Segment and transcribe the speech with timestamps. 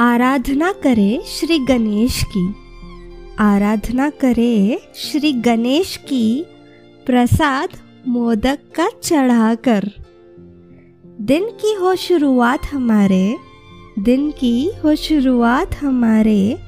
[0.00, 2.54] आराधना करे श्री गणेश की।
[3.38, 6.46] आराधना करे श्री गणेश की
[7.06, 7.68] प्रसाद
[8.08, 9.90] मोदक का चढ़ाकर।
[11.20, 13.36] दिन की हो शुरुआत हमारे,
[13.98, 16.58] दिन की हो शुरुआत हमारे,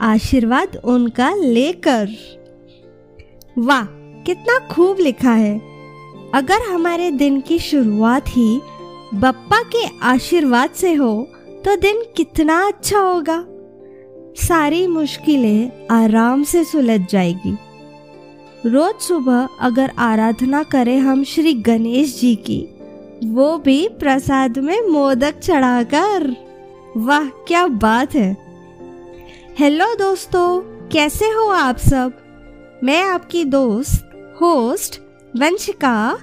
[0.00, 2.08] आशीर्वाद उनका लेकर।
[3.58, 3.84] वाह,
[4.22, 5.62] कितना खूब लिखा है।
[6.34, 8.60] अगर हमारे दिन की शुरुआत ही
[9.14, 11.28] बप्पा के आशीर्वाद से हो
[11.64, 13.44] तो दिन कितना अच्छा होगा।
[14.46, 17.56] सारी मुश्किलें आराम से सुलझ जाएगी।
[18.66, 22.66] रोज सुबह अगर आराधना करें हम श्री गणेश जी की,
[23.24, 26.36] वो भी प्रसाद में मोदक चढ़ाकर।
[26.96, 28.36] वाह, क्या बात है।
[29.58, 32.12] हेलो दोस्तों, कैसे हो आप सब?
[32.84, 34.10] मैं आपकी दोस्त,
[34.40, 35.00] होस्ट,
[35.36, 36.18] वंशिका,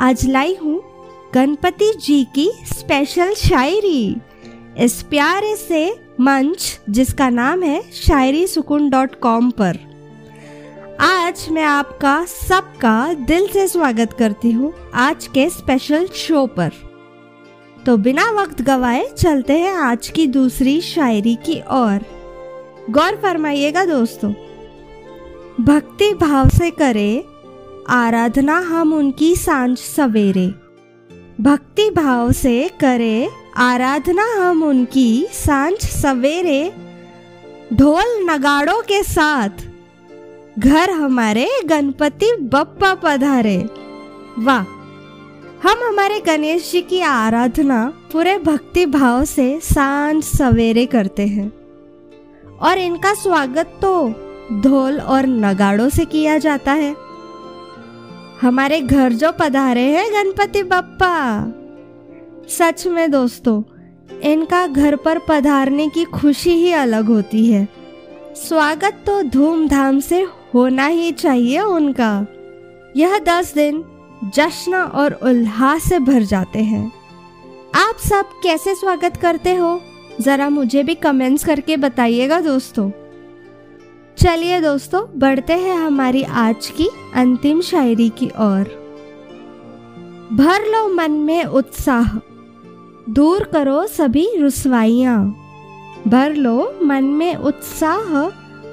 [0.00, 0.82] आज लाई हूँ
[1.34, 4.16] गणपति जी की स्पेशल शायरी।
[4.78, 5.80] इस प्यारे से
[6.20, 9.76] मंच, जिसका नाम है शायरी सुकून डॉट कॉम पर।
[11.00, 16.72] आज मैं आपका सबका दिल से स्वागत करती हूँ आज के स्पेशल शो पर।
[17.86, 22.04] तो बिना वक्त गवाए चलते हैं आज की दूसरी शायरी की ओर।
[22.90, 24.32] गौर फरमाइएगा दोस्तों,
[25.60, 27.24] भक्ति भाव से करे,
[27.90, 30.52] आराधना हम उनकी साँझ सवेरे।
[31.40, 36.72] भक्ति भाव से करे आराधना हम उनकी साँझ सवेरे
[37.72, 39.64] ढोल नगाड़ों के साथ
[40.58, 43.56] घर हमारे गणपति बप्पा पधारे।
[44.38, 44.62] वाह,
[45.62, 51.48] हम हमारे गणेश जी की आराधना पूरे भक्ति भाव से साँझ सवेरे करते हैं।
[52.60, 54.08] और इनका स्वागत तो
[54.62, 56.94] ढोल और नगाड़ों से किया जाता है।
[58.40, 61.44] हमारे घर जो पधारे हैं गणपति बप्पा।
[62.48, 63.62] सच में दोस्तों,
[64.20, 67.68] इनका घर पर पधारने की खुशी ही अलग होती है।
[68.36, 72.26] स्वागत तो धूमधाम से होना ही चाहिए उनका।
[72.96, 73.84] यह दस दिन
[74.34, 76.92] जश्न और उल्लास से भर जाते हैं।
[77.74, 79.80] आप सब कैसे स्वागत करते हो?
[80.20, 82.90] ज़रा मुझे भी कमेंट्स करके बताइएगा दोस्तों।
[84.18, 88.68] चलिए दोस्तों, बढ़ते हैं हमारी आज की अंतिम शायरी की ओर।
[90.32, 92.14] भर लो मन में उत्साह,
[93.10, 95.18] दूर करो सभी रुसवाइयाँ।
[96.08, 98.14] भर लो मन में उत्साह,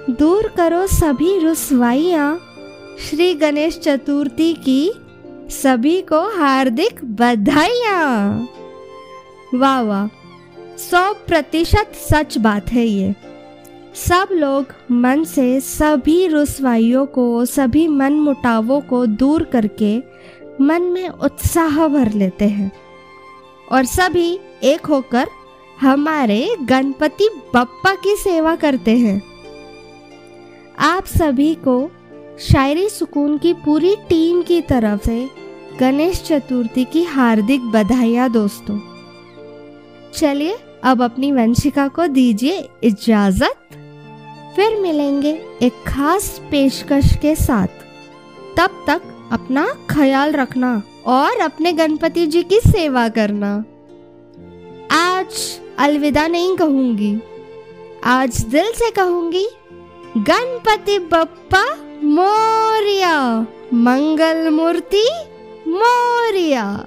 [0.10, 2.40] दूर करो सभी रुसवाइयाँ।
[3.00, 4.92] श्री गणेश चतुर्थी की
[5.52, 8.48] सभी को हार्दिक बधाइयाँ।
[9.54, 10.08] वाह वाह,
[10.78, 13.31] सौ प्रतिशत सच बात है ये।
[13.96, 20.04] सब लोग मन से सभी रुसवाइयों को, सभी मन मुटावों को दूर करके
[20.62, 22.72] मन में उत्साह भर लेते हैं।
[23.72, 25.28] और सभी एक होकर
[25.82, 29.22] हमारे गणपति बप्पा की सेवा करते हैं।
[30.80, 31.92] आप सभी को
[32.40, 35.30] शायरी सुकून की पूरी टीम की तरफ़ से
[35.80, 38.80] गणेश चतुर्थी की हार्दिक बधाइयाँ दोस्तों।
[40.14, 43.56] चलिए, अब अपनी वंशिका को दीजिए इजाज़त।
[44.56, 45.32] फिर मिलेंगे
[45.62, 47.68] एक खास पेशकश के साथ।
[48.58, 49.02] तब तक
[49.32, 53.54] अपना ख्याल रखना और अपने गणपति जी की सेवा करना।
[54.92, 57.20] आज अलविदा नहीं कहूँगी।
[58.04, 59.48] आज दिल से कहूँगी,
[60.18, 61.64] गणपति बप्पा
[62.04, 65.06] मोरिया, मंगल मूर्ति
[65.68, 66.86] मोरिया।